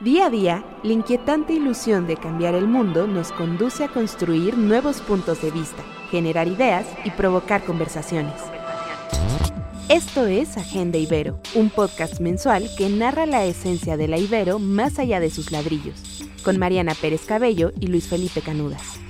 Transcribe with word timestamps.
Día 0.00 0.26
a 0.26 0.30
día, 0.30 0.62
la 0.82 0.92
inquietante 0.92 1.54
ilusión 1.54 2.06
de 2.06 2.18
cambiar 2.18 2.54
el 2.54 2.68
mundo 2.68 3.06
nos 3.06 3.32
conduce 3.32 3.82
a 3.82 3.88
construir 3.88 4.58
nuevos 4.58 5.00
puntos 5.00 5.40
de 5.40 5.50
vista, 5.50 5.82
generar 6.10 6.48
ideas 6.48 6.86
y 7.04 7.10
provocar 7.12 7.64
conversaciones. 7.64 8.34
Esto 9.88 10.26
es 10.26 10.58
Agenda 10.58 10.98
Ibero, 10.98 11.40
un 11.54 11.70
podcast 11.70 12.20
mensual 12.20 12.68
que 12.76 12.90
narra 12.90 13.24
la 13.24 13.46
esencia 13.46 13.96
de 13.96 14.06
la 14.06 14.18
Ibero 14.18 14.58
más 14.58 14.98
allá 14.98 15.18
de 15.18 15.30
sus 15.30 15.50
ladrillos, 15.50 16.28
con 16.44 16.58
Mariana 16.58 16.92
Pérez 16.94 17.24
Cabello 17.24 17.72
y 17.80 17.86
Luis 17.86 18.06
Felipe 18.06 18.42
Canudas. 18.42 19.00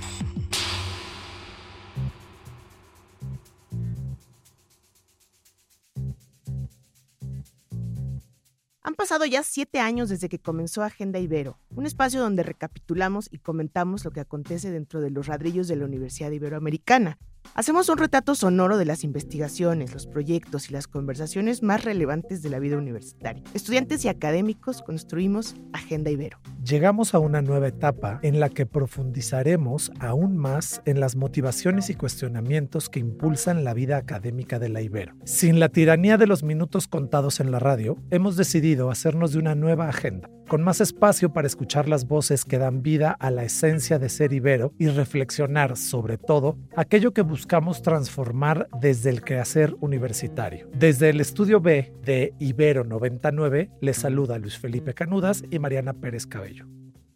Pasado 8.97 9.25
ya 9.25 9.43
siete 9.43 9.79
años 9.79 10.09
desde 10.09 10.27
que 10.27 10.39
comenzó 10.39 10.81
Agenda 10.81 11.19
Ibero, 11.19 11.59
un 11.69 11.85
espacio 11.85 12.19
donde 12.19 12.41
recapitulamos 12.41 13.29
y 13.31 13.37
comentamos 13.37 14.03
lo 14.03 14.09
que 14.11 14.21
acontece 14.21 14.71
dentro 14.71 15.01
de 15.01 15.11
los 15.11 15.27
ladrillos 15.27 15.67
de 15.67 15.75
la 15.75 15.85
Universidad 15.85 16.31
Iberoamericana. 16.31 17.19
Hacemos 17.53 17.89
un 17.89 17.97
retrato 17.97 18.35
sonoro 18.35 18.77
de 18.77 18.85
las 18.85 19.03
investigaciones, 19.03 19.93
los 19.93 20.07
proyectos 20.07 20.69
y 20.69 20.73
las 20.73 20.87
conversaciones 20.87 21.63
más 21.63 21.83
relevantes 21.83 22.41
de 22.41 22.49
la 22.49 22.59
vida 22.59 22.77
universitaria. 22.77 23.43
Estudiantes 23.53 24.05
y 24.05 24.09
académicos 24.09 24.81
construimos 24.81 25.55
Agenda 25.73 26.11
Ibero. 26.11 26.39
Llegamos 26.63 27.13
a 27.13 27.19
una 27.19 27.41
nueva 27.41 27.67
etapa 27.67 28.19
en 28.23 28.39
la 28.39 28.49
que 28.49 28.65
profundizaremos 28.65 29.91
aún 29.99 30.37
más 30.37 30.81
en 30.85 30.99
las 30.99 31.15
motivaciones 31.15 31.89
y 31.89 31.95
cuestionamientos 31.95 32.89
que 32.89 32.99
impulsan 32.99 33.63
la 33.63 33.73
vida 33.73 33.97
académica 33.97 34.59
de 34.59 34.69
la 34.69 34.81
Ibero. 34.81 35.13
Sin 35.25 35.59
la 35.59 35.69
tiranía 35.69 36.17
de 36.17 36.27
los 36.27 36.43
minutos 36.43 36.87
contados 36.87 37.39
en 37.39 37.51
la 37.51 37.59
radio, 37.59 37.97
hemos 38.11 38.35
decidido 38.37 38.91
hacernos 38.91 39.31
de 39.31 39.39
una 39.39 39.55
nueva 39.55 39.89
agenda, 39.89 40.29
con 40.47 40.63
más 40.63 40.81
espacio 40.81 41.33
para 41.33 41.47
escuchar 41.47 41.87
las 41.87 42.07
voces 42.07 42.45
que 42.45 42.57
dan 42.57 42.81
vida 42.81 43.11
a 43.19 43.31
la 43.31 43.43
esencia 43.43 43.99
de 43.99 44.09
ser 44.09 44.33
Ibero 44.33 44.73
y 44.77 44.87
reflexionar 44.87 45.77
sobre 45.77 46.17
todo 46.17 46.57
aquello 46.75 47.13
que 47.13 47.21
buscamos 47.21 47.81
transformar 47.81 48.67
desde 48.79 49.09
el 49.09 49.21
quehacer 49.21 49.75
universitario. 49.79 50.69
Desde 50.73 51.09
el 51.09 51.19
estudio 51.19 51.59
B 51.59 51.93
de 52.03 52.33
Ibero 52.39 52.83
99 52.83 53.71
les 53.81 53.97
saluda 53.97 54.39
Luis 54.39 54.57
Felipe 54.57 54.93
Canudas 54.93 55.43
y 55.51 55.59
Mariana 55.59 55.93
Pérez 55.93 56.25
Cabello. 56.25 56.65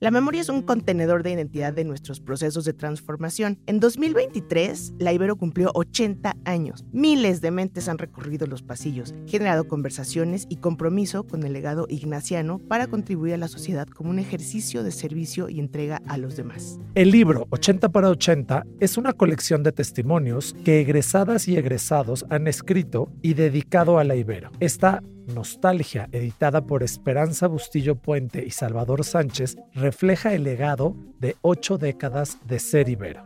La 0.01 0.09
memoria 0.09 0.41
es 0.41 0.49
un 0.49 0.63
contenedor 0.63 1.21
de 1.21 1.31
identidad 1.31 1.73
de 1.73 1.83
nuestros 1.83 2.19
procesos 2.19 2.65
de 2.65 2.73
transformación. 2.73 3.59
En 3.67 3.79
2023, 3.79 4.93
la 4.97 5.13
Ibero 5.13 5.35
cumplió 5.35 5.69
80 5.75 6.37
años. 6.43 6.83
Miles 6.91 7.39
de 7.39 7.51
mentes 7.51 7.87
han 7.87 7.99
recorrido 7.99 8.47
los 8.47 8.63
pasillos, 8.63 9.13
generado 9.27 9.67
conversaciones 9.67 10.47
y 10.49 10.55
compromiso 10.55 11.27
con 11.27 11.43
el 11.43 11.53
legado 11.53 11.85
ignaciano 11.87 12.57
para 12.57 12.87
contribuir 12.87 13.35
a 13.35 13.37
la 13.37 13.47
sociedad 13.47 13.87
como 13.87 14.09
un 14.09 14.17
ejercicio 14.17 14.81
de 14.81 14.89
servicio 14.89 15.49
y 15.49 15.59
entrega 15.59 16.01
a 16.07 16.17
los 16.17 16.35
demás. 16.35 16.79
El 16.95 17.11
libro 17.11 17.45
80 17.51 17.89
para 17.89 18.09
80 18.09 18.65
es 18.79 18.97
una 18.97 19.13
colección 19.13 19.61
de 19.61 19.71
testimonios 19.71 20.55
que 20.65 20.81
egresadas 20.81 21.47
y 21.47 21.57
egresados 21.57 22.25
han 22.31 22.47
escrito 22.47 23.11
y 23.21 23.35
dedicado 23.35 23.99
a 23.99 24.03
la 24.03 24.15
Ibero. 24.15 24.49
Esta 24.59 25.03
Nostalgia, 25.33 26.07
editada 26.11 26.65
por 26.65 26.83
Esperanza 26.83 27.47
Bustillo 27.47 27.95
Puente 27.95 28.43
y 28.45 28.51
Salvador 28.51 29.03
Sánchez, 29.03 29.57
refleja 29.73 30.33
el 30.33 30.43
legado 30.43 30.95
de 31.19 31.37
ocho 31.41 31.77
décadas 31.77 32.37
de 32.45 32.59
ser 32.59 32.89
Ibero. 32.89 33.25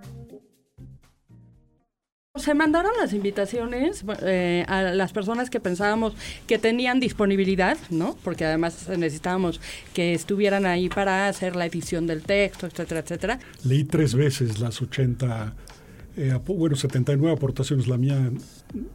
Se 2.35 2.53
mandaron 2.53 2.91
las 2.99 3.13
invitaciones 3.13 4.03
eh, 4.21 4.65
a 4.67 4.81
las 4.81 5.13
personas 5.13 5.49
que 5.49 5.61
pensábamos 5.61 6.15
que 6.47 6.59
tenían 6.59 6.99
disponibilidad, 6.99 7.77
¿no? 7.89 8.17
Porque 8.25 8.43
además 8.43 8.89
necesitábamos 8.89 9.61
que 9.93 10.13
estuvieran 10.13 10.65
ahí 10.65 10.89
para 10.89 11.29
hacer 11.29 11.55
la 11.55 11.65
edición 11.65 12.07
del 12.07 12.23
texto, 12.23 12.67
etcétera, 12.67 12.99
etcétera. 12.99 13.39
Leí 13.63 13.85
tres 13.85 14.15
veces 14.15 14.59
las 14.59 14.81
80, 14.81 15.53
eh, 16.17 16.39
bueno, 16.45 16.75
79 16.75 17.35
aportaciones. 17.35 17.87
La 17.87 17.97
mía 17.97 18.31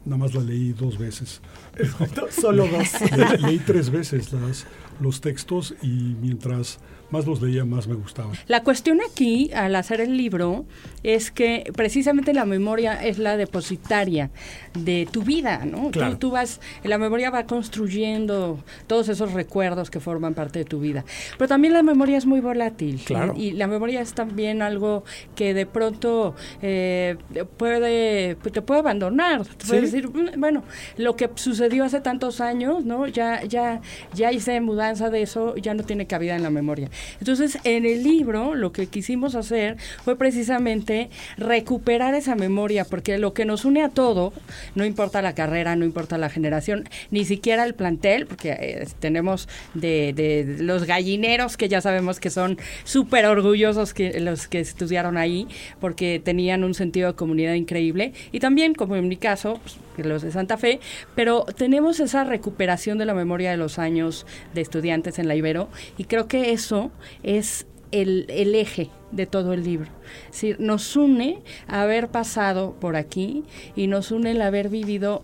nada 0.05 0.17
más 0.17 0.33
la 0.33 0.41
leí 0.41 0.73
dos 0.73 0.97
veces. 0.97 1.41
Solo 2.29 2.67
dos. 2.67 2.89
Le, 3.17 3.37
leí 3.37 3.59
tres 3.59 3.89
veces 3.89 4.31
las, 4.33 4.65
los 4.99 5.21
textos 5.21 5.75
y 5.81 6.15
mientras 6.21 6.79
más 7.11 7.27
los 7.27 7.41
leía, 7.41 7.65
más 7.65 7.87
me 7.87 7.95
gustaba. 7.95 8.31
La 8.47 8.63
cuestión 8.63 8.99
aquí, 9.01 9.51
al 9.53 9.75
hacer 9.75 10.01
el 10.01 10.15
libro, 10.17 10.65
es 11.03 11.29
que 11.29 11.71
precisamente 11.75 12.33
la 12.33 12.45
memoria 12.45 12.93
es 13.05 13.19
la 13.19 13.37
depositaria 13.37 14.31
de 14.73 15.07
tu 15.11 15.21
vida, 15.21 15.65
¿no? 15.65 15.91
Claro. 15.91 16.13
Tú, 16.13 16.17
tú, 16.17 16.31
vas, 16.31 16.61
la 16.83 16.97
memoria 16.97 17.29
va 17.29 17.45
construyendo 17.45 18.63
todos 18.87 19.09
esos 19.09 19.33
recuerdos 19.33 19.91
que 19.91 19.99
forman 19.99 20.33
parte 20.33 20.59
de 20.59 20.65
tu 20.65 20.79
vida. 20.79 21.03
Pero 21.37 21.49
también 21.49 21.73
la 21.73 21.83
memoria 21.83 22.17
es 22.17 22.25
muy 22.25 22.39
volátil. 22.39 23.01
Claro. 23.03 23.33
Y, 23.35 23.47
y 23.47 23.51
la 23.51 23.67
memoria 23.67 23.99
es 23.99 24.13
también 24.13 24.61
algo 24.61 25.03
que 25.35 25.53
de 25.53 25.65
pronto 25.65 26.33
eh, 26.61 27.10
puede, 27.57 28.35
te 28.35 28.61
puede 28.61 28.79
abandonar. 28.81 29.45
Te 29.45 29.65
puede 29.67 29.79
Sí. 29.87 29.97
decir, 29.97 30.07
bueno, 30.37 30.63
lo 30.97 31.15
que 31.15 31.29
sucedió 31.35 31.83
hace 31.83 32.01
tantos 32.01 32.41
años, 32.41 32.85
¿no? 32.85 33.07
Ya, 33.07 33.43
ya, 33.43 33.81
ya 34.13 34.31
hice 34.31 34.59
mudanza 34.61 35.09
de 35.09 35.21
eso, 35.21 35.55
ya 35.55 35.73
no 35.73 35.83
tiene 35.83 36.07
cabida 36.07 36.35
en 36.35 36.43
la 36.43 36.49
memoria. 36.49 36.89
Entonces, 37.19 37.57
en 37.63 37.85
el 37.85 38.03
libro, 38.03 38.55
lo 38.55 38.71
que 38.71 38.87
quisimos 38.87 39.35
hacer 39.35 39.77
fue 40.03 40.15
precisamente 40.17 41.09
recuperar 41.37 42.13
esa 42.13 42.35
memoria, 42.35 42.85
porque 42.85 43.17
lo 43.17 43.33
que 43.33 43.45
nos 43.45 43.65
une 43.65 43.83
a 43.83 43.89
todo, 43.89 44.33
no 44.75 44.85
importa 44.85 45.21
la 45.21 45.33
carrera, 45.35 45.75
no 45.75 45.85
importa 45.85 46.17
la 46.17 46.29
generación, 46.29 46.87
ni 47.09 47.25
siquiera 47.25 47.63
el 47.65 47.73
plantel, 47.73 48.25
porque 48.27 48.51
eh, 48.51 48.87
tenemos 48.99 49.49
de, 49.73 50.13
de 50.13 50.57
los 50.63 50.85
gallineros 50.85 51.57
que 51.57 51.67
ya 51.69 51.81
sabemos 51.81 52.19
que 52.19 52.29
son 52.29 52.57
súper 52.83 53.25
orgullosos 53.25 53.93
que 53.93 54.19
los 54.19 54.47
que 54.47 54.59
estudiaron 54.59 55.17
ahí, 55.17 55.47
porque 55.79 56.21
tenían 56.23 56.63
un 56.63 56.73
sentido 56.73 57.00
comunidad 57.13 57.53
increíble, 57.53 58.13
y 58.31 58.39
también, 58.39 58.73
como 58.73 58.95
en 58.95 59.07
mi 59.07 59.17
caso, 59.17 59.59
pues, 59.63 60.07
los 60.07 60.21
de 60.21 60.31
Santa 60.31 60.57
Fe, 60.57 60.79
pero 61.15 61.45
tenemos 61.57 61.99
esa 61.99 62.23
recuperación 62.23 62.97
de 62.97 63.05
la 63.05 63.13
memoria 63.13 63.51
de 63.51 63.57
los 63.57 63.79
años 63.79 64.25
de 64.53 64.61
estudiantes 64.61 65.19
en 65.19 65.27
la 65.27 65.35
Ibero, 65.35 65.69
y 65.97 66.05
creo 66.05 66.27
que 66.27 66.51
eso 66.51 66.91
es 67.23 67.67
el, 67.91 68.25
el 68.29 68.55
eje 68.55 68.89
de 69.11 69.25
todo 69.25 69.53
el 69.53 69.63
libro. 69.63 69.91
Es 70.31 70.59
nos 70.59 70.95
une 70.95 71.39
haber 71.67 72.07
pasado 72.07 72.75
por 72.79 72.95
aquí 72.95 73.43
y 73.75 73.87
nos 73.87 74.11
une 74.11 74.31
el 74.31 74.41
haber 74.41 74.69
vivido 74.69 75.23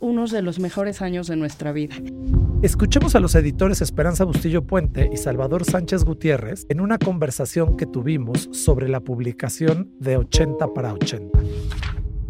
unos 0.00 0.30
de 0.30 0.42
los 0.42 0.58
mejores 0.58 1.02
años 1.02 1.26
de 1.26 1.36
nuestra 1.36 1.72
vida. 1.72 1.96
Escuchemos 2.62 3.14
a 3.14 3.20
los 3.20 3.34
editores 3.34 3.80
Esperanza 3.80 4.24
Bustillo 4.24 4.66
Puente 4.66 5.08
y 5.12 5.16
Salvador 5.16 5.64
Sánchez 5.64 6.04
Gutiérrez 6.04 6.66
en 6.68 6.80
una 6.80 6.98
conversación 6.98 7.76
que 7.76 7.86
tuvimos 7.86 8.48
sobre 8.52 8.88
la 8.88 9.00
publicación 9.00 9.92
de 10.00 10.16
80 10.16 10.74
para 10.74 10.92
80. 10.92 11.38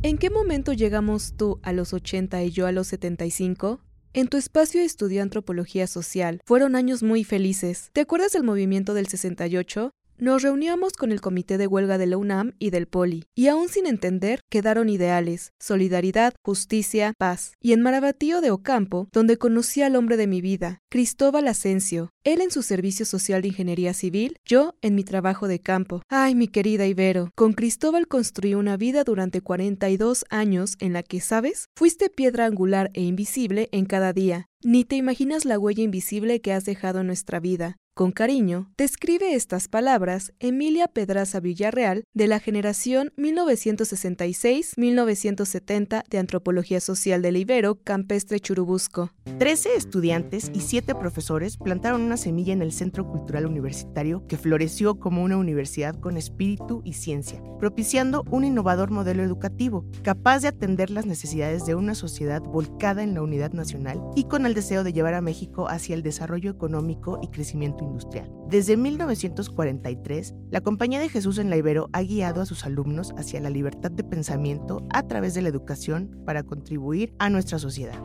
¿En 0.03 0.19
qué 0.19 0.31
momento 0.31 0.73
llegamos 0.73 1.35
tú 1.37 1.59
a 1.63 1.73
los 1.73 1.93
80 1.93 2.43
y 2.45 2.51
yo 2.51 2.67
a 2.67 2.73
los 2.73 2.89
75? 2.89 3.81
En 4.15 4.29
tu 4.29 4.37
espacio 4.37 4.81
estudió 4.81 5.23
antropología 5.23 5.87
social. 5.87 6.41
Fueron 6.47 6.77
años 6.77 7.03
muy 7.03 7.25
felices. 7.25 7.91
¿Te 7.93 8.01
acuerdas 8.01 8.33
del 8.33 8.43
movimiento 8.43 8.95
del 8.95 9.07
68? 9.07 9.91
Nos 10.21 10.43
reuníamos 10.43 10.95
con 10.95 11.13
el 11.13 11.21
comité 11.21 11.59
de 11.59 11.69
huelga 11.69 11.97
de 11.97 12.09
la 12.09 12.17
UNAM 12.17 12.55
y 12.59 12.71
del 12.71 12.89
Poli, 12.89 13.27
y 13.37 13.47
aún 13.47 13.69
sin 13.69 13.87
entender, 13.87 14.41
quedaron 14.51 14.89
ideales, 14.89 15.53
solidaridad, 15.61 16.35
justicia, 16.43 17.15
paz. 17.17 17.53
Y 17.61 17.73
en 17.73 17.83
Marabatío 17.83 18.41
de 18.41 18.51
Ocampo, 18.51 19.09
donde 19.13 19.39
conocí 19.39 19.81
al 19.81 19.95
hombre 19.95 20.17
de 20.17 20.27
mi 20.27 20.41
vida, 20.41 20.83
Cristóbal 20.89 21.47
Asensio, 21.47 22.11
él 22.25 22.41
en 22.41 22.51
su 22.51 22.63
servicio 22.63 23.07
social 23.07 23.43
de 23.43 23.49
ingeniería 23.49 23.95
civil, 23.95 24.37
yo 24.45 24.75
en 24.83 24.97
mi 24.97 25.05
trabajo 25.05 25.47
de 25.47 25.61
campo. 25.61 26.03
Ay, 26.09 26.35
mi 26.35 26.49
querida 26.49 26.89
Ibero, 26.89 27.31
con 27.37 27.53
Cristóbal 27.53 28.09
construí 28.09 28.55
una 28.55 28.77
vida 28.77 29.05
durante 29.05 29.41
42 29.41 30.25
años 30.31 30.75
en 30.81 30.95
la 30.95 31.05
que, 31.05 31.21
¿sabes? 31.21 31.69
Fuiste 31.77 32.11
piedra 32.11 32.47
angular 32.47 32.91
e 32.93 33.03
invisible 33.03 33.69
en 33.71 33.87
cada 33.87 34.13
día. 34.13 34.49
Ni 34.65 34.85
te 34.85 34.97
imaginas 34.97 35.45
la 35.45 35.57
huella 35.57 35.85
invisible 35.85 36.41
que 36.41 36.53
has 36.53 36.65
dejado 36.65 37.01
en 37.01 37.07
nuestra 37.07 37.39
vida. 37.39 37.77
Con 37.99 38.13
cariño, 38.13 38.71
te 38.77 38.85
escribe 38.85 39.35
estas 39.35 39.67
palabras 39.67 40.33
Emilia 40.39 40.87
Pedraza 40.87 41.41
Villarreal 41.41 42.05
de 42.15 42.29
la 42.29 42.39
generación 42.39 43.13
1966-1970 43.17 46.05
de 46.09 46.19
Antropología 46.19 46.79
Social 46.79 47.23
del 47.23 47.39
Ibero, 47.39 47.83
Campestre 47.83 48.39
Churubusco. 48.39 49.11
Trece 49.41 49.75
estudiantes 49.75 50.53
y 50.55 50.61
siete 50.61 50.95
profesores 50.95 51.57
plantaron 51.57 52.03
una 52.03 52.17
semilla 52.17 52.53
en 52.53 52.63
el 52.63 52.71
Centro 52.71 53.05
Cultural 53.05 53.47
Universitario 53.47 54.25
que 54.29 54.37
floreció 54.37 55.01
como 55.01 55.25
una 55.25 55.37
universidad 55.37 55.99
con 55.99 56.17
espíritu 56.17 56.83
y 56.85 56.93
ciencia, 56.93 57.43
propiciando 57.59 58.23
un 58.31 58.45
innovador 58.45 58.93
modelo 58.93 59.25
educativo 59.25 59.85
capaz 60.05 60.43
de 60.43 60.49
atender 60.49 60.91
las 60.91 61.05
necesidades 61.05 61.67
de 61.67 61.75
una 61.75 61.97
sociedad 61.97 62.43
volcada 62.43 63.03
en 63.03 63.15
la 63.15 63.23
unidad 63.23 63.55
nacional 63.55 64.01
y 64.15 64.29
con 64.29 64.47
el 64.49 64.55
deseo 64.55 64.83
de 64.83 64.93
llevar 64.93 65.15
a 65.15 65.21
México 65.21 65.69
hacia 65.69 65.95
el 65.95 66.03
desarrollo 66.03 66.51
económico 66.51 67.21
y 67.23 67.29
crecimiento 67.29 67.85
industrial. 67.85 68.29
Desde 68.49 68.77
1943, 68.77 70.35
la 70.51 70.61
Compañía 70.61 70.99
de 70.99 71.09
Jesús 71.09 71.39
en 71.39 71.51
la 71.51 71.57
Ibero 71.57 71.89
ha 71.93 72.03
guiado 72.03 72.41
a 72.41 72.47
sus 72.47 72.65
alumnos 72.65 73.15
hacia 73.17 73.41
la 73.41 73.51
libertad 73.51 73.91
de 73.91 74.05
pensamiento 74.05 74.87
a 74.91 75.07
través 75.07 75.35
de 75.35 75.43
la 75.43 75.51
educación 75.51 76.21
para 76.27 76.43
contribuir 76.43 77.15
a 77.19 77.31
nuestra 77.31 77.59
sociedad. 77.59 78.01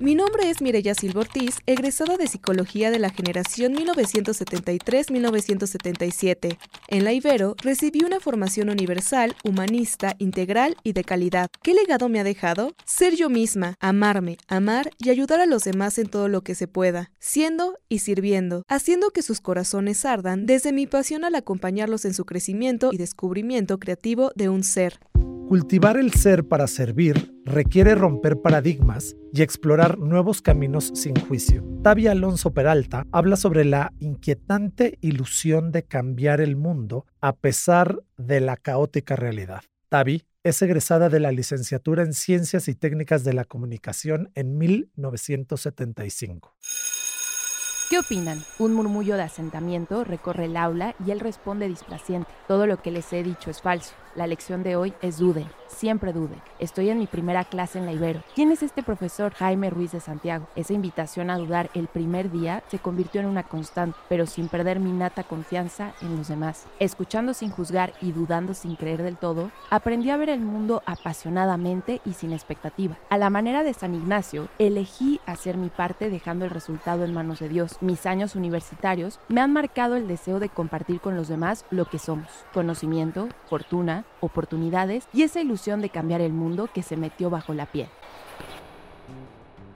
Mi 0.00 0.14
nombre 0.14 0.48
es 0.48 0.62
Mireya 0.62 0.94
Silva 0.94 1.20
Ortiz, 1.20 1.58
egresada 1.66 2.16
de 2.16 2.26
Psicología 2.26 2.90
de 2.90 2.98
la 2.98 3.10
generación 3.10 3.74
1973-1977. 3.74 6.56
En 6.88 7.04
la 7.04 7.12
Ibero 7.12 7.54
recibí 7.62 8.02
una 8.02 8.18
formación 8.18 8.70
universal, 8.70 9.36
humanista, 9.44 10.14
integral 10.16 10.78
y 10.84 10.94
de 10.94 11.04
calidad. 11.04 11.50
¿Qué 11.62 11.74
legado 11.74 12.08
me 12.08 12.18
ha 12.18 12.24
dejado? 12.24 12.74
Ser 12.86 13.14
yo 13.14 13.28
misma, 13.28 13.74
amarme, 13.78 14.38
amar 14.48 14.90
y 14.96 15.10
ayudar 15.10 15.38
a 15.38 15.44
los 15.44 15.64
demás 15.64 15.98
en 15.98 16.08
todo 16.08 16.28
lo 16.28 16.40
que 16.40 16.54
se 16.54 16.66
pueda, 16.66 17.12
siendo 17.18 17.76
y 17.90 17.98
sirviendo, 17.98 18.62
haciendo 18.68 19.10
que 19.10 19.20
sus 19.20 19.42
corazones 19.42 20.06
ardan 20.06 20.46
desde 20.46 20.72
mi 20.72 20.86
pasión 20.86 21.26
al 21.26 21.34
acompañarlos 21.34 22.06
en 22.06 22.14
su 22.14 22.24
crecimiento 22.24 22.88
y 22.90 22.96
descubrimiento 22.96 23.78
creativo 23.78 24.32
de 24.34 24.48
un 24.48 24.64
ser. 24.64 24.98
Cultivar 25.50 25.96
el 25.96 26.12
ser 26.12 26.46
para 26.46 26.68
servir 26.68 27.34
requiere 27.44 27.96
romper 27.96 28.40
paradigmas 28.40 29.16
y 29.32 29.42
explorar 29.42 29.98
nuevos 29.98 30.42
caminos 30.42 30.92
sin 30.94 31.16
juicio. 31.16 31.64
Tavi 31.82 32.06
Alonso 32.06 32.52
Peralta 32.54 33.04
habla 33.10 33.34
sobre 33.34 33.64
la 33.64 33.92
inquietante 33.98 34.96
ilusión 35.00 35.72
de 35.72 35.82
cambiar 35.82 36.40
el 36.40 36.54
mundo 36.54 37.04
a 37.20 37.34
pesar 37.34 38.00
de 38.16 38.38
la 38.38 38.56
caótica 38.56 39.16
realidad. 39.16 39.62
Tavi 39.88 40.22
es 40.44 40.62
egresada 40.62 41.08
de 41.08 41.18
la 41.18 41.32
licenciatura 41.32 42.04
en 42.04 42.12
Ciencias 42.12 42.68
y 42.68 42.76
Técnicas 42.76 43.24
de 43.24 43.32
la 43.32 43.44
Comunicación 43.44 44.30
en 44.36 44.56
1975. 44.56 46.54
¿Qué 47.90 47.98
opinan? 47.98 48.40
Un 48.60 48.72
murmullo 48.74 49.16
de 49.16 49.24
asentamiento 49.24 50.04
recorre 50.04 50.44
el 50.44 50.56
aula 50.56 50.94
y 51.04 51.10
él 51.10 51.18
responde 51.18 51.66
displaciente. 51.66 52.30
Todo 52.46 52.68
lo 52.68 52.80
que 52.80 52.92
les 52.92 53.12
he 53.12 53.24
dicho 53.24 53.50
es 53.50 53.60
falso. 53.60 53.94
La 54.16 54.26
lección 54.26 54.64
de 54.64 54.74
hoy 54.74 54.92
es 55.02 55.18
dude, 55.18 55.46
siempre 55.68 56.12
dude. 56.12 56.34
Estoy 56.58 56.90
en 56.90 56.98
mi 56.98 57.06
primera 57.06 57.44
clase 57.44 57.78
en 57.78 57.86
la 57.86 57.92
Ibero. 57.92 58.24
¿Quién 58.34 58.50
es 58.50 58.60
este 58.64 58.82
profesor 58.82 59.32
Jaime 59.34 59.70
Ruiz 59.70 59.92
de 59.92 60.00
Santiago? 60.00 60.48
Esa 60.56 60.72
invitación 60.72 61.30
a 61.30 61.38
dudar 61.38 61.70
el 61.74 61.86
primer 61.86 62.28
día 62.32 62.64
se 62.68 62.80
convirtió 62.80 63.20
en 63.20 63.28
una 63.28 63.44
constante, 63.44 63.96
pero 64.08 64.26
sin 64.26 64.48
perder 64.48 64.80
mi 64.80 64.90
nata 64.90 65.22
confianza 65.22 65.92
en 66.02 66.16
los 66.16 66.26
demás. 66.26 66.66
Escuchando 66.80 67.34
sin 67.34 67.50
juzgar 67.50 67.92
y 68.00 68.10
dudando 68.10 68.52
sin 68.52 68.74
creer 68.74 69.04
del 69.04 69.16
todo, 69.16 69.52
aprendí 69.70 70.10
a 70.10 70.16
ver 70.16 70.30
el 70.30 70.40
mundo 70.40 70.82
apasionadamente 70.86 72.00
y 72.04 72.14
sin 72.14 72.32
expectativa. 72.32 72.98
A 73.10 73.16
la 73.16 73.30
manera 73.30 73.62
de 73.62 73.74
San 73.74 73.94
Ignacio, 73.94 74.48
elegí 74.58 75.20
hacer 75.24 75.56
mi 75.56 75.68
parte 75.68 76.10
dejando 76.10 76.46
el 76.46 76.50
resultado 76.50 77.04
en 77.04 77.14
manos 77.14 77.38
de 77.38 77.48
Dios. 77.48 77.76
Mis 77.80 78.06
años 78.06 78.34
universitarios 78.34 79.20
me 79.28 79.40
han 79.40 79.52
marcado 79.52 79.94
el 79.94 80.08
deseo 80.08 80.40
de 80.40 80.48
compartir 80.48 81.00
con 81.00 81.14
los 81.14 81.28
demás 81.28 81.64
lo 81.70 81.84
que 81.84 82.00
somos. 82.00 82.26
Conocimiento, 82.52 83.28
fortuna, 83.48 83.99
oportunidades 84.20 85.06
y 85.12 85.22
esa 85.22 85.40
ilusión 85.40 85.80
de 85.80 85.90
cambiar 85.90 86.20
el 86.20 86.32
mundo 86.32 86.68
que 86.72 86.82
se 86.82 86.96
metió 86.96 87.30
bajo 87.30 87.54
la 87.54 87.66
piel. 87.66 87.88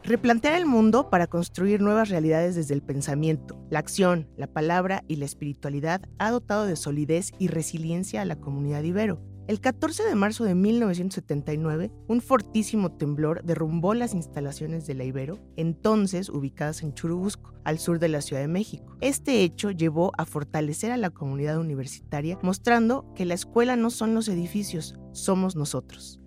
Replantear 0.03 0.55
el 0.55 0.67
mundo 0.67 1.09
para 1.09 1.27
construir 1.27 1.81
nuevas 1.81 2.11
realidades 2.11 2.55
desde 2.55 2.75
el 2.75 2.83
pensamiento, 2.83 3.57
la 3.71 3.79
acción, 3.79 4.29
la 4.37 4.47
palabra 4.47 5.03
y 5.09 5.17
la 5.17 5.25
espiritualidad 5.25 6.03
ha 6.19 6.31
dotado 6.31 6.67
de 6.67 6.77
solidez 6.77 7.33
y 7.39 7.49
resiliencia 7.49 8.21
a 8.21 8.27
la 8.27 8.37
comunidad 8.37 8.83
ibero. 8.83 9.34
El 9.47 9.61
14 9.61 10.05
de 10.05 10.15
marzo 10.15 10.45
de 10.45 10.55
1979, 10.55 11.91
un 12.09 12.23
fortísimo 12.23 12.93
temblor 12.93 13.45
derrumbó 13.45 13.93
las 13.93 14.15
instalaciones 14.15 14.87
de 14.87 14.95
la 14.95 15.05
Ibero, 15.05 15.39
entonces 15.57 16.31
ubicadas 16.31 16.83
en 16.83 16.95
Churubusco, 16.95 17.53
al 17.63 17.79
sur 17.79 17.99
de 17.99 18.09
la 18.09 18.23
Ciudad 18.23 18.41
de 18.41 18.49
México. 18.49 18.97
Este 19.03 19.43
hecho 19.43 19.71
llevó 19.71 20.13
a 20.17 20.25
fortalecer 20.25 20.93
a 20.93 20.97
la 20.97 21.11
comunidad 21.11 21.59
universitaria, 21.59 22.39
mostrando 22.41 23.13
que 23.15 23.27
la 23.27 23.35
escuela 23.35 23.77
no 23.77 23.91
son 23.91 24.15
los 24.15 24.29
edificios, 24.29 24.99
somos 25.13 25.57
nosotros. 25.57 26.21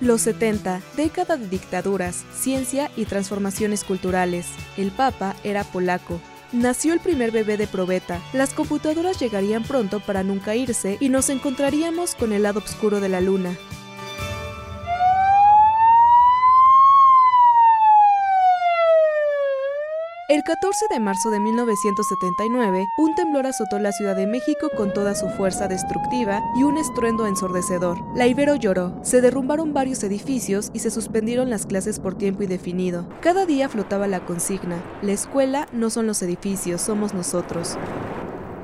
Los 0.00 0.20
70, 0.20 0.80
década 0.96 1.36
de 1.36 1.48
dictaduras, 1.48 2.24
ciencia 2.34 2.90
y 2.94 3.06
transformaciones 3.06 3.82
culturales. 3.82 4.46
El 4.76 4.92
Papa 4.92 5.34
era 5.42 5.64
polaco, 5.64 6.20
nació 6.54 6.94
el 6.94 7.00
primer 7.00 7.30
bebé 7.30 7.56
de 7.56 7.66
probeta. 7.66 8.22
Las 8.32 8.54
computadoras 8.54 9.20
llegarían 9.20 9.64
pronto 9.64 10.00
para 10.00 10.22
nunca 10.22 10.54
irse 10.54 10.96
y 11.00 11.08
nos 11.08 11.28
encontraríamos 11.28 12.14
con 12.14 12.32
el 12.32 12.44
lado 12.44 12.60
oscuro 12.60 13.00
de 13.00 13.08
la 13.08 13.20
luna. 13.20 13.56
El 20.46 20.56
14 20.56 20.86
de 20.90 21.00
marzo 21.00 21.30
de 21.30 21.40
1979, 21.40 22.88
un 22.98 23.14
temblor 23.14 23.46
azotó 23.46 23.78
la 23.78 23.92
Ciudad 23.92 24.14
de 24.14 24.26
México 24.26 24.68
con 24.76 24.92
toda 24.92 25.14
su 25.14 25.30
fuerza 25.30 25.68
destructiva 25.68 26.42
y 26.54 26.64
un 26.64 26.76
estruendo 26.76 27.26
ensordecedor. 27.26 28.04
La 28.14 28.26
Ibero 28.26 28.54
lloró, 28.54 28.94
se 29.02 29.22
derrumbaron 29.22 29.72
varios 29.72 30.04
edificios 30.04 30.70
y 30.74 30.80
se 30.80 30.90
suspendieron 30.90 31.48
las 31.48 31.64
clases 31.64 31.98
por 31.98 32.18
tiempo 32.18 32.42
indefinido. 32.42 33.08
Cada 33.22 33.46
día 33.46 33.70
flotaba 33.70 34.06
la 34.06 34.26
consigna, 34.26 34.84
la 35.00 35.12
escuela 35.12 35.66
no 35.72 35.88
son 35.88 36.06
los 36.06 36.20
edificios, 36.20 36.82
somos 36.82 37.14
nosotros. 37.14 37.78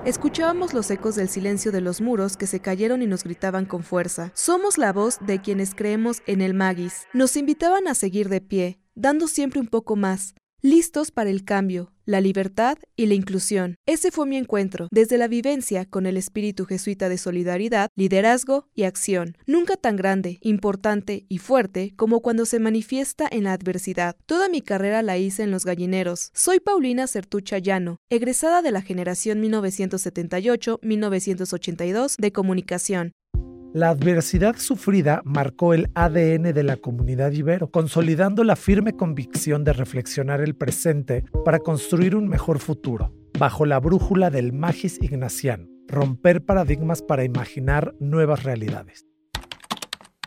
Escuchábamos 0.05 0.75
los 0.75 0.91
ecos 0.91 1.15
del 1.15 1.31
silencio 1.31 1.73
de 1.73 1.81
los 1.81 2.03
muros 2.03 2.37
que 2.37 2.47
se 2.47 2.61
cayeron 2.61 3.01
y 3.01 3.07
nos 3.07 3.25
gritaban 3.25 3.65
con 3.65 3.85
fuerza. 3.85 4.33
Somos 4.35 4.77
la 4.77 4.93
voz 4.93 5.17
de 5.27 5.41
quienes 5.41 5.75
creemos 5.75 6.21
en 6.27 6.43
el 6.43 6.53
Magis. 6.53 7.07
Nos 7.15 7.37
invitaban 7.37 7.89
a 7.89 7.95
seguir 7.95 8.29
de 8.29 8.43
pie, 8.43 8.81
dando 8.95 9.29
siempre 9.29 9.61
un 9.61 9.67
poco 9.67 9.97
más, 9.97 10.35
listos 10.63 11.11
para 11.11 11.31
el 11.31 11.45
cambio, 11.45 11.93
la 12.05 12.21
libertad 12.21 12.77
y 12.97 13.07
la 13.07 13.15
inclusión. 13.15 13.77
Ese 13.87 14.11
fue 14.11 14.27
mi 14.27 14.37
encuentro, 14.37 14.89
desde 14.91 15.17
la 15.17 15.29
vivencia 15.29 15.85
con 15.85 16.07
el 16.07 16.17
espíritu 16.17 16.67
jesuita 16.67 17.09
de 17.09 17.19
solidaridad, 17.19 17.89
liderazgo 17.97 18.67
y 18.75 18.83
acción, 18.83 19.37
nunca 19.47 19.77
tan 19.77 19.95
grande, 19.97 20.39
importante 20.43 21.25
y 21.29 21.39
fuerte 21.39 21.93
como 21.97 22.21
cuando 22.21 22.47
se 22.47 22.59
manifiesta 22.59 23.29
en 23.31 23.45
la 23.45 23.53
adversidad. 23.53 24.17
Toda 24.27 24.49
mi 24.49 24.61
carrera 24.61 25.03
la 25.03 25.19
hice 25.19 25.45
en 25.45 25.51
los 25.51 25.65
gallineros. 25.65 26.31
Soy 26.35 26.61
Paulina 26.61 27.07
Certucha 27.07 27.59
Llano, 27.59 27.97
egresada 28.11 28.63
de 28.63 28.73
la 28.73 28.83
generación 28.83 29.43
1978-1982 29.43 32.17
de 32.19 32.33
comunicación. 32.33 33.13
La 33.73 33.91
adversidad 33.91 34.57
sufrida 34.57 35.23
marcó 35.25 35.75
el 35.75 35.91
ADN 35.95 36.53
de 36.53 36.63
la 36.65 36.77
comunidad 36.77 37.31
ibero, 37.31 37.71
consolidando 37.71 38.43
la 38.43 38.57
firme 38.57 38.95
convicción 38.95 39.63
de 39.63 39.73
reflexionar 39.73 40.41
el 40.41 40.57
presente 40.57 41.25
para 41.45 41.61
construir 41.61 42.17
un 42.17 42.29
mejor 42.29 42.59
futuro, 42.59 43.15
bajo 43.39 43.67
la 43.67 43.79
brújula 43.79 44.29
del 44.31 44.53
Magis 44.53 45.01
Ignaciano, 45.01 45.69
romper 45.87 46.45
paradigmas 46.45 47.01
para 47.01 47.23
imaginar 47.23 47.95
nuevas 48.01 48.43
realidades. 48.43 49.10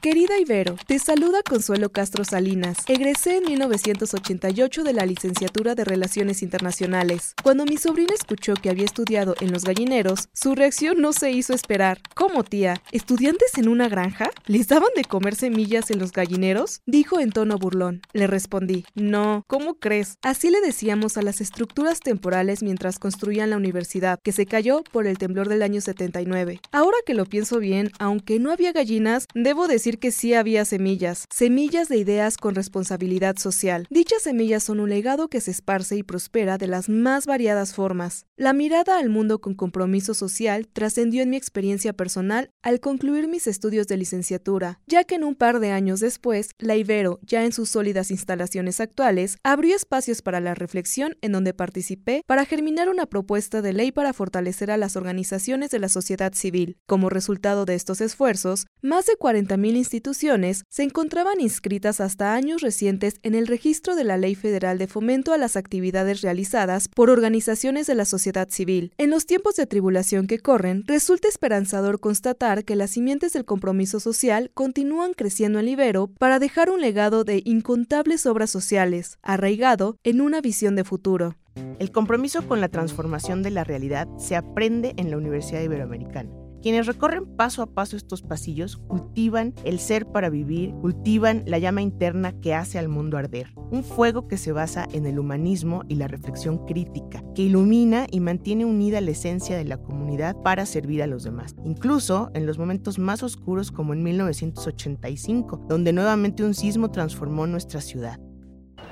Querida 0.04 0.38
Ibero, 0.38 0.76
te 0.86 1.00
saluda 1.00 1.44
Consuelo 1.50 1.90
Castro 1.90 2.26
Salinas. 2.26 2.80
Egresé 2.90 3.38
en 3.38 3.46
1988 3.46 4.84
de 4.84 4.92
la 4.92 5.06
licenciatura 5.06 5.76
de 5.76 5.86
Relaciones 5.86 6.44
Internacionales. 6.44 7.34
Cuando 7.42 7.64
mi 7.64 7.78
sobrina 7.78 8.14
escuchó 8.14 8.54
que 8.56 8.70
había 8.70 8.84
estudiado 8.84 9.34
en 9.40 9.54
los 9.54 9.64
gallineros, 9.64 10.28
su 10.34 10.56
reacción 10.56 11.00
no 11.00 11.14
se 11.14 11.32
hizo 11.32 11.54
esperar. 11.54 12.02
¿Cómo, 12.16 12.44
tía? 12.44 12.82
¿Estudiantes 12.92 13.58
en 13.58 13.70
una 13.70 13.88
granja? 13.88 14.30
¿Les 14.46 14.68
daban 14.68 14.90
de 14.94 15.06
comer 15.06 15.36
semillas 15.36 15.90
en 15.90 16.00
los 16.00 16.12
gallineros? 16.12 16.82
Dijo 16.86 17.22
en 17.22 17.32
tono 17.32 17.58
burlón. 17.58 18.02
Le 18.12 18.28
respondí, 18.28 18.84
no, 18.96 19.46
¿cómo 19.48 19.76
crees? 19.76 20.18
Así 20.22 20.50
le 20.50 20.60
decíamos 20.60 21.16
a 21.16 21.22
las 21.22 21.40
estructuras 21.40 22.02
temporales 22.02 22.62
mientras 22.62 23.00
construían 23.00 23.52
la 23.52 23.56
universidad, 23.56 24.20
que 24.22 24.34
se 24.34 24.48
cayó 24.48 24.84
por 24.84 25.08
el 25.08 25.18
temblor 25.18 25.48
del 25.48 25.62
año 25.62 25.80
79. 25.80 26.60
Ahora 26.74 26.98
que 27.06 27.14
lo 27.14 27.26
pienso 27.26 27.60
bien, 27.60 27.90
aunque 28.00 28.38
no 28.40 28.52
había 28.52 28.74
gallinas, 28.74 29.28
debo 29.34 29.70
decir 29.70 29.93
que 30.00 30.12
sí 30.12 30.34
había 30.34 30.66
semillas, 30.66 31.26
semillas 31.34 31.90
de 31.90 31.98
ideas 31.98 32.38
con 32.38 32.56
responsabilidad 32.56 33.38
social. 33.38 33.88
Dichas 33.90 34.24
semillas 34.24 34.64
son 34.64 34.80
un 34.80 34.90
legado 34.90 35.28
que 35.28 35.42
se 35.42 35.52
esparce 35.52 35.96
y 35.96 36.04
prospera 36.04 36.58
de 36.58 36.68
las 36.68 36.90
más 36.90 37.26
variadas 37.26 37.74
formas. 37.74 38.26
La 38.36 38.54
mirada 38.54 38.98
al 38.98 39.10
mundo 39.10 39.42
con 39.42 39.54
compromiso 39.54 40.14
social 40.14 40.68
trascendió 40.68 41.22
en 41.22 41.30
mi 41.30 41.38
experiencia 41.38 41.94
personal 41.94 42.50
al 42.62 42.80
concluir 42.80 43.28
mis 43.28 43.48
estudios 43.48 43.88
de 43.88 43.98
licenciatura, 43.98 44.80
ya 44.88 45.04
que 45.04 45.16
en 45.16 45.24
un 45.24 45.36
par 45.36 45.60
de 45.60 45.72
años 45.72 46.00
después, 46.00 46.52
la 46.58 46.76
Ibero, 46.76 47.20
ya 47.22 47.46
en 47.46 47.52
sus 47.52 47.70
sólidas 47.70 48.12
instalaciones 48.12 48.80
actuales, 48.80 49.38
abrió 49.44 49.76
espacios 49.76 50.22
para 50.22 50.40
la 50.40 50.56
reflexión 50.56 51.16
en 51.22 51.32
donde 51.32 51.54
participé 51.54 52.24
para 52.26 52.46
germinar 52.46 52.90
una 52.90 53.06
propuesta 53.06 53.62
de 53.62 53.74
ley 53.74 53.92
para 53.92 54.14
fortalecer 54.14 54.72
a 54.72 54.78
las 54.78 54.96
organizaciones 54.96 55.70
de 55.70 55.80
la 55.80 55.90
sociedad 55.90 56.34
civil. 56.34 56.78
Como 56.86 57.10
resultado 57.10 57.66
de 57.66 57.76
estos 57.76 58.02
esfuerzos, 58.02 58.66
más 58.82 59.06
de 59.06 59.14
40.000 59.14 59.76
instituciones 59.84 60.64
se 60.70 60.84
encontraban 60.84 61.42
inscritas 61.42 62.00
hasta 62.00 62.34
años 62.34 62.62
recientes 62.62 63.16
en 63.22 63.36
el 63.36 63.48
registro 63.48 63.96
de 63.96 64.04
la 64.04 64.18
Ley 64.18 64.34
Federal 64.36 64.78
de 64.78 64.88
Fomento 64.88 65.34
a 65.34 65.38
las 65.38 65.58
actividades 65.58 66.22
realizadas 66.22 66.88
por 66.88 67.10
organizaciones 67.10 67.86
de 67.86 67.96
la 67.96 68.06
sociedad 68.06 68.50
civil. 68.50 68.94
En 68.98 69.10
los 69.10 69.26
tiempos 69.26 69.56
de 69.56 69.68
tribulación 69.68 70.28
que 70.28 70.40
corren, 70.40 70.84
resulta 70.88 71.28
esperanzador 71.28 72.00
constatar 72.00 72.64
que 72.64 72.76
las 72.76 72.92
simientes 72.92 73.34
del 73.34 73.46
compromiso 73.46 74.00
social 74.00 74.52
continúan 74.54 75.14
creciendo 75.14 75.60
en 75.60 75.66
Libero 75.66 76.08
para 76.08 76.40
dejar 76.40 76.70
un 76.70 76.82
legado 76.82 77.24
de 77.24 77.42
incontables 77.46 78.26
obras 78.26 78.50
sociales, 78.50 79.18
arraigado 79.22 79.98
en 80.04 80.22
una 80.22 80.42
visión 80.42 80.76
de 80.76 80.84
futuro. 80.84 81.36
El 81.80 81.92
compromiso 81.92 82.48
con 82.48 82.62
la 82.62 82.70
transformación 82.70 83.44
de 83.44 83.52
la 83.52 83.64
realidad 83.64 84.08
se 84.18 84.36
aprende 84.36 84.94
en 84.98 85.12
la 85.12 85.18
Universidad 85.18 85.62
Iberoamericana 85.62 86.43
Quienes 86.64 86.86
recorren 86.86 87.26
paso 87.26 87.62
a 87.62 87.66
paso 87.66 87.98
estos 87.98 88.22
pasillos 88.22 88.78
cultivan 88.78 89.54
el 89.66 89.80
ser 89.80 90.06
para 90.06 90.30
vivir, 90.30 90.72
cultivan 90.76 91.44
la 91.46 91.60
llama 91.60 91.82
interna 91.82 92.32
que 92.40 92.56
hace 92.56 92.80
al 92.80 92.88
mundo 92.88 93.18
arder, 93.18 93.52
un 93.70 93.84
fuego 93.84 94.30
que 94.30 94.38
se 94.38 94.54
basa 94.54 94.88
en 94.94 95.06
el 95.06 95.20
humanismo 95.20 95.84
y 95.90 95.96
la 95.96 96.08
reflexión 96.08 96.66
crítica, 96.66 97.22
que 97.36 97.42
ilumina 97.42 98.08
y 98.10 98.22
mantiene 98.22 98.64
unida 98.64 99.02
la 99.02 99.12
esencia 99.12 99.58
de 99.58 99.66
la 99.66 99.76
comunidad 99.76 100.38
para 100.38 100.66
servir 100.66 101.04
a 101.04 101.08
los 101.08 101.26
demás, 101.26 101.54
incluso 101.66 102.32
en 102.34 102.46
los 102.46 102.58
momentos 102.58 102.98
más 102.98 103.24
oscuros 103.24 103.70
como 103.70 103.92
en 103.92 104.02
1985, 104.02 105.66
donde 105.68 105.92
nuevamente 105.92 106.46
un 106.46 106.54
sismo 106.54 106.92
transformó 106.92 107.46
nuestra 107.46 107.82
ciudad. 107.82 108.22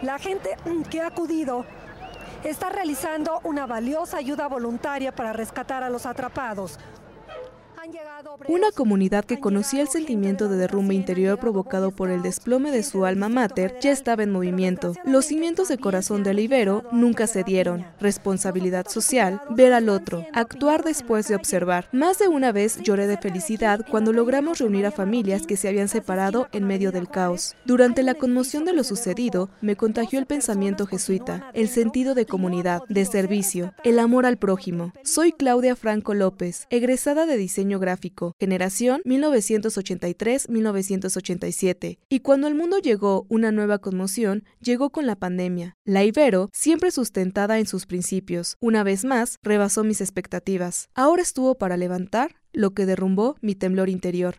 La 0.01 0.19
gente 0.19 0.49
que 0.89 0.99
ha 0.99 1.07
acudido 1.07 1.63
está 2.43 2.69
realizando 2.69 3.39
una 3.45 3.65
valiosa 3.65 4.17
ayuda 4.17 4.47
voluntaria 4.47 5.15
para 5.15 5.31
rescatar 5.31 5.83
a 5.83 5.89
los 5.89 6.05
atrapados. 6.05 6.77
Una 8.47 8.71
comunidad 8.71 9.25
que 9.25 9.39
conocía 9.39 9.81
el 9.81 9.87
sentimiento 9.87 10.47
de 10.47 10.57
derrumbe 10.57 10.93
interior 10.93 11.39
provocado 11.39 11.91
por 11.91 12.09
el 12.09 12.21
desplome 12.21 12.71
de 12.71 12.83
su 12.83 13.05
alma 13.05 13.27
mater 13.27 13.75
ya 13.81 13.91
estaba 13.91 14.23
en 14.23 14.31
movimiento. 14.31 14.93
Los 15.03 15.25
cimientos 15.25 15.67
de 15.67 15.77
corazón 15.77 16.23
del 16.23 16.39
Ibero 16.39 16.83
nunca 16.91 17.27
se 17.27 17.43
dieron. 17.43 17.85
Responsabilidad 17.99 18.87
social, 18.87 19.41
ver 19.49 19.73
al 19.73 19.89
otro, 19.89 20.25
actuar 20.33 20.83
después 20.83 21.27
de 21.27 21.35
observar. 21.35 21.87
Más 21.91 22.19
de 22.19 22.27
una 22.27 22.51
vez 22.51 22.79
lloré 22.81 23.07
de 23.07 23.17
felicidad 23.17 23.85
cuando 23.89 24.13
logramos 24.13 24.59
reunir 24.59 24.85
a 24.85 24.91
familias 24.91 25.47
que 25.47 25.57
se 25.57 25.67
habían 25.67 25.87
separado 25.87 26.47
en 26.51 26.65
medio 26.65 26.91
del 26.91 27.09
caos. 27.09 27.55
Durante 27.65 28.03
la 28.03 28.13
conmoción 28.13 28.65
de 28.65 28.73
lo 28.73 28.83
sucedido, 28.83 29.49
me 29.61 29.75
contagió 29.75 30.19
el 30.19 30.27
pensamiento 30.27 30.85
jesuita, 30.85 31.49
el 31.53 31.67
sentido 31.67 32.13
de 32.13 32.25
comunidad, 32.25 32.83
de 32.89 33.05
servicio, 33.05 33.73
el 33.83 33.97
amor 33.99 34.25
al 34.25 34.37
prójimo. 34.37 34.93
Soy 35.03 35.31
Claudia 35.31 35.75
Franco 35.75 36.13
López, 36.13 36.67
egresada 36.69 37.25
de 37.25 37.37
diseño 37.37 37.70
gráfico, 37.79 38.35
generación 38.39 39.01
1983-1987. 39.05 41.97
Y 42.09 42.19
cuando 42.19 42.47
al 42.47 42.55
mundo 42.55 42.79
llegó 42.79 43.25
una 43.29 43.51
nueva 43.51 43.79
conmoción, 43.79 44.43
llegó 44.59 44.91
con 44.91 45.07
la 45.07 45.15
pandemia. 45.15 45.77
La 45.85 46.03
Ibero, 46.03 46.49
siempre 46.53 46.91
sustentada 46.91 47.59
en 47.59 47.67
sus 47.67 47.85
principios, 47.85 48.57
una 48.59 48.83
vez 48.83 49.05
más 49.05 49.37
rebasó 49.41 49.83
mis 49.83 50.01
expectativas. 50.01 50.89
Ahora 50.93 51.21
estuvo 51.21 51.55
para 51.55 51.77
levantar 51.77 52.35
lo 52.53 52.71
que 52.71 52.85
derrumbó 52.85 53.35
mi 53.41 53.55
temblor 53.55 53.89
interior. 53.89 54.35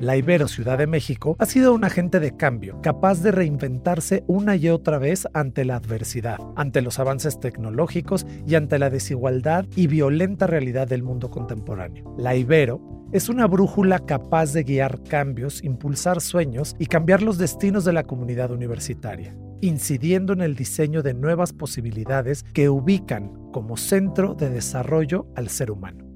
La 0.00 0.16
Ibero 0.16 0.48
Ciudad 0.48 0.78
de 0.78 0.86
México 0.86 1.36
ha 1.38 1.44
sido 1.44 1.74
un 1.74 1.84
agente 1.84 2.20
de 2.20 2.34
cambio, 2.34 2.80
capaz 2.80 3.22
de 3.22 3.32
reinventarse 3.32 4.24
una 4.28 4.56
y 4.56 4.70
otra 4.70 4.98
vez 4.98 5.28
ante 5.34 5.66
la 5.66 5.76
adversidad, 5.76 6.38
ante 6.56 6.80
los 6.80 6.98
avances 6.98 7.38
tecnológicos 7.38 8.26
y 8.46 8.54
ante 8.54 8.78
la 8.78 8.88
desigualdad 8.88 9.66
y 9.76 9.88
violenta 9.88 10.46
realidad 10.46 10.88
del 10.88 11.02
mundo 11.02 11.30
contemporáneo. 11.30 12.14
La 12.16 12.34
Ibero 12.34 12.80
es 13.12 13.28
una 13.28 13.46
brújula 13.46 13.98
capaz 13.98 14.54
de 14.54 14.62
guiar 14.62 15.02
cambios, 15.02 15.62
impulsar 15.62 16.22
sueños 16.22 16.76
y 16.78 16.86
cambiar 16.86 17.20
los 17.20 17.36
destinos 17.36 17.84
de 17.84 17.92
la 17.92 18.04
comunidad 18.04 18.52
universitaria, 18.52 19.36
incidiendo 19.60 20.32
en 20.32 20.40
el 20.40 20.56
diseño 20.56 21.02
de 21.02 21.12
nuevas 21.12 21.52
posibilidades 21.52 22.44
que 22.54 22.70
ubican 22.70 23.50
como 23.52 23.76
centro 23.76 24.32
de 24.32 24.48
desarrollo 24.48 25.26
al 25.36 25.50
ser 25.50 25.70
humano. 25.70 26.09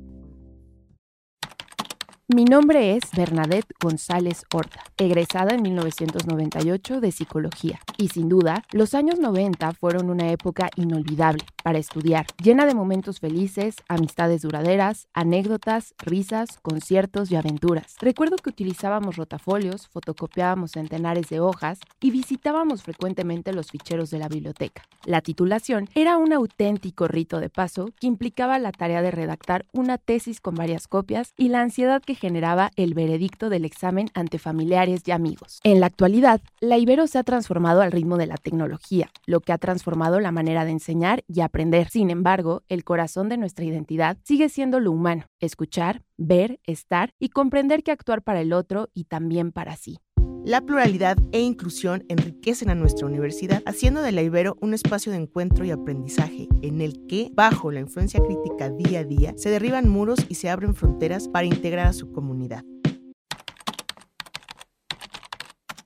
Mi 2.34 2.44
nombre 2.44 2.96
es 2.96 3.12
Bernadette 3.16 3.72
González 3.80 4.44
Horta, 4.52 4.82
egresada 4.96 5.54
en 5.54 5.62
1998 5.62 7.00
de 7.00 7.12
Psicología. 7.12 7.78
Y 7.96 8.08
sin 8.08 8.28
duda, 8.28 8.64
los 8.72 8.94
años 8.94 9.20
90 9.20 9.70
fueron 9.74 10.10
una 10.10 10.28
época 10.32 10.68
inolvidable 10.74 11.44
para 11.62 11.78
estudiar, 11.78 12.26
llena 12.42 12.66
de 12.66 12.74
momentos 12.74 13.20
felices, 13.20 13.76
amistades 13.86 14.42
duraderas, 14.42 15.06
anécdotas, 15.14 15.94
risas, 15.98 16.58
conciertos 16.60 17.30
y 17.30 17.36
aventuras. 17.36 17.94
Recuerdo 18.00 18.34
que 18.34 18.50
utilizábamos 18.50 19.14
rotafolios, 19.14 19.86
fotocopiábamos 19.86 20.72
centenares 20.72 21.28
de 21.28 21.38
hojas 21.38 21.78
y 22.00 22.10
visitábamos 22.10 22.82
frecuentemente 22.82 23.52
los 23.52 23.70
ficheros 23.70 24.10
de 24.10 24.18
la 24.18 24.28
biblioteca. 24.28 24.82
La 25.04 25.20
titulación 25.20 25.88
era 25.94 26.16
un 26.16 26.32
auténtico 26.32 27.06
rito 27.06 27.38
de 27.38 27.48
paso 27.48 27.90
que 28.00 28.08
implicaba 28.08 28.58
la 28.58 28.72
tarea 28.72 29.02
de 29.02 29.12
redactar 29.12 29.66
una 29.72 29.98
tesis 29.98 30.40
con 30.40 30.56
varias 30.56 30.88
copias 30.88 31.32
y 31.36 31.48
la 31.48 31.60
ansiedad 31.60 32.02
que 32.02 32.16
generaba 32.24 32.70
el 32.76 32.94
veredicto 32.94 33.50
del 33.50 33.66
examen 33.66 34.08
ante 34.14 34.38
familiares 34.38 35.02
y 35.04 35.10
amigos. 35.10 35.60
En 35.62 35.78
la 35.78 35.84
actualidad, 35.84 36.40
la 36.58 36.78
Ibero 36.78 37.06
se 37.06 37.18
ha 37.18 37.22
transformado 37.22 37.82
al 37.82 37.92
ritmo 37.92 38.16
de 38.16 38.24
la 38.24 38.38
tecnología, 38.38 39.10
lo 39.26 39.40
que 39.40 39.52
ha 39.52 39.58
transformado 39.58 40.20
la 40.20 40.32
manera 40.32 40.64
de 40.64 40.70
enseñar 40.70 41.22
y 41.28 41.42
aprender. 41.42 41.90
Sin 41.90 42.08
embargo, 42.08 42.62
el 42.70 42.82
corazón 42.82 43.28
de 43.28 43.36
nuestra 43.36 43.66
identidad 43.66 44.16
sigue 44.24 44.48
siendo 44.48 44.80
lo 44.80 44.90
humano, 44.90 45.26
escuchar, 45.38 46.00
ver, 46.16 46.60
estar 46.64 47.10
y 47.18 47.28
comprender 47.28 47.82
que 47.82 47.92
actuar 47.92 48.22
para 48.22 48.40
el 48.40 48.54
otro 48.54 48.88
y 48.94 49.04
también 49.04 49.52
para 49.52 49.76
sí. 49.76 49.98
La 50.44 50.60
pluralidad 50.60 51.16
e 51.32 51.40
inclusión 51.40 52.04
enriquecen 52.08 52.68
a 52.68 52.74
nuestra 52.74 53.06
universidad, 53.06 53.62
haciendo 53.64 54.02
de 54.02 54.12
la 54.12 54.20
Ibero 54.20 54.58
un 54.60 54.74
espacio 54.74 55.10
de 55.10 55.16
encuentro 55.16 55.64
y 55.64 55.70
aprendizaje, 55.70 56.48
en 56.60 56.82
el 56.82 57.06
que, 57.06 57.30
bajo 57.34 57.72
la 57.72 57.80
influencia 57.80 58.20
crítica 58.20 58.68
día 58.68 59.00
a 59.00 59.04
día, 59.04 59.32
se 59.38 59.48
derriban 59.48 59.88
muros 59.88 60.18
y 60.28 60.34
se 60.34 60.50
abren 60.50 60.74
fronteras 60.74 61.28
para 61.28 61.46
integrar 61.46 61.86
a 61.86 61.92
su 61.94 62.12
comunidad. 62.12 62.62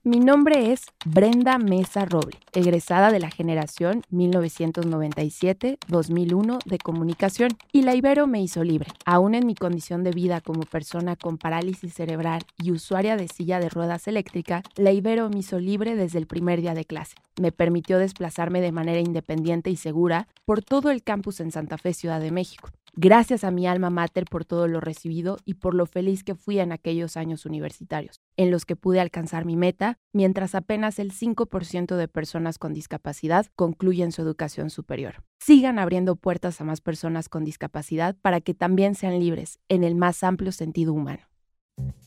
Mi 0.08 0.20
nombre 0.20 0.72
es 0.72 0.86
Brenda 1.04 1.58
Mesa 1.58 2.06
Roble, 2.06 2.38
egresada 2.54 3.12
de 3.12 3.20
la 3.20 3.30
generación 3.30 4.04
1997-2001 4.10 6.64
de 6.64 6.78
comunicación, 6.78 7.50
y 7.72 7.82
la 7.82 7.94
Ibero 7.94 8.26
me 8.26 8.40
hizo 8.40 8.64
libre. 8.64 8.90
Aún 9.04 9.34
en 9.34 9.46
mi 9.46 9.54
condición 9.54 10.04
de 10.04 10.12
vida 10.12 10.40
como 10.40 10.62
persona 10.62 11.14
con 11.14 11.36
parálisis 11.36 11.92
cerebral 11.92 12.40
y 12.56 12.70
usuaria 12.70 13.18
de 13.18 13.28
silla 13.28 13.60
de 13.60 13.68
ruedas 13.68 14.08
eléctrica, 14.08 14.62
la 14.76 14.92
Ibero 14.92 15.28
me 15.28 15.40
hizo 15.40 15.58
libre 15.58 15.94
desde 15.94 16.16
el 16.16 16.26
primer 16.26 16.62
día 16.62 16.72
de 16.72 16.86
clase. 16.86 17.16
Me 17.38 17.52
permitió 17.52 17.98
desplazarme 17.98 18.62
de 18.62 18.72
manera 18.72 19.00
independiente 19.00 19.68
y 19.68 19.76
segura 19.76 20.26
por 20.46 20.62
todo 20.62 20.90
el 20.90 21.02
campus 21.02 21.40
en 21.40 21.52
Santa 21.52 21.76
Fe, 21.76 21.92
Ciudad 21.92 22.22
de 22.22 22.30
México. 22.30 22.70
Gracias 22.94 23.44
a 23.44 23.50
mi 23.50 23.66
alma 23.66 23.90
mater 23.90 24.24
por 24.24 24.44
todo 24.44 24.66
lo 24.66 24.80
recibido 24.80 25.38
y 25.44 25.54
por 25.54 25.74
lo 25.74 25.86
feliz 25.86 26.24
que 26.24 26.34
fui 26.34 26.58
en 26.58 26.72
aquellos 26.72 27.16
años 27.16 27.46
universitarios, 27.46 28.20
en 28.36 28.50
los 28.50 28.64
que 28.64 28.76
pude 28.76 29.00
alcanzar 29.00 29.44
mi 29.44 29.56
meta, 29.56 29.98
mientras 30.12 30.54
apenas 30.54 30.98
el 30.98 31.12
5% 31.12 31.96
de 31.96 32.08
personas 32.08 32.58
con 32.58 32.74
discapacidad 32.74 33.46
concluyen 33.54 34.12
su 34.12 34.22
educación 34.22 34.70
superior. 34.70 35.22
Sigan 35.38 35.78
abriendo 35.78 36.16
puertas 36.16 36.60
a 36.60 36.64
más 36.64 36.80
personas 36.80 37.28
con 37.28 37.44
discapacidad 37.44 38.16
para 38.20 38.40
que 38.40 38.54
también 38.54 38.94
sean 38.94 39.18
libres, 39.20 39.60
en 39.68 39.84
el 39.84 39.94
más 39.94 40.22
amplio 40.24 40.52
sentido 40.52 40.92
humano. 40.92 41.27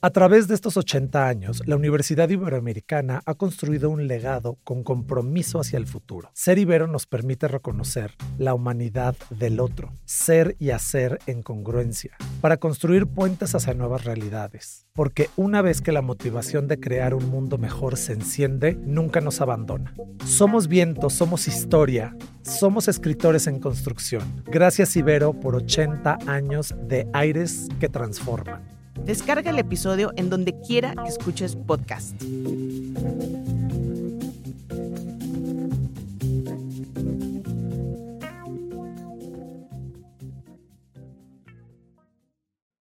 A 0.04 0.10
través 0.10 0.48
de 0.48 0.56
estos 0.56 0.78
80 0.78 1.28
años, 1.28 1.62
la 1.68 1.75
Universidad 1.75 2.28
Iberoamericana 2.28 3.22
ha 3.24 3.36
construido 3.36 3.92
un 3.92 4.08
legado 4.08 4.58
con 4.63 4.84
compromiso 4.84 5.60
hacia 5.60 5.78
el 5.78 5.86
futuro. 5.86 6.32
Ser 6.34 6.58
Ibero 6.58 6.88
nos 6.88 7.06
permite 7.06 7.48
reconocer 7.48 8.16
la 8.40 8.56
humanidad 8.56 9.16
del 9.30 9.60
otro, 9.60 9.94
ser 10.06 10.56
y 10.58 10.72
hacer 10.72 11.20
en 11.28 11.44
congruencia, 11.44 12.18
para 12.42 12.58
construir 12.58 13.06
puentes 13.06 13.54
hacia 13.54 13.75
nuevas 13.75 14.04
realidades. 14.04 14.88
Porque 14.94 15.30
una 15.36 15.62
vez 15.62 15.82
que 15.82 15.92
la 15.92 16.01
motivación 16.01 16.68
de 16.68 16.80
crear 16.80 17.13
un 17.13 17.30
mundo 17.30 17.60
mejor 17.60 17.96
se 17.96 18.13
enciende, 18.13 18.80
nunca 18.82 19.22
nos 19.22 19.40
abandona. 19.40 19.94
Somos 20.25 20.68
vientos, 20.68 21.13
somos 21.13 21.48
historia, 21.48 22.18
somos 22.42 22.88
escritores 22.88 23.46
en 23.46 23.60
construcción. 23.60 24.44
Gracias 24.48 24.96
Ibero 24.96 25.40
por 25.40 25.56
80 25.56 26.18
años 26.25 26.74
de 26.88 27.08
aires 27.13 27.68
que 27.80 27.88
transforman. 27.88 28.71
Descarga 29.05 29.50
el 29.50 29.60
episodio 29.60 30.13
en 30.15 30.29
donde 30.29 30.60
quiera 30.62 30.93
que 30.96 31.10
escuches 31.10 31.55
podcast. 31.55 32.15